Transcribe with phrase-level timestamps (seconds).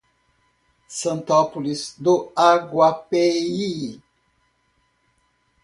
[0.87, 4.01] Santópolis do Aguapeí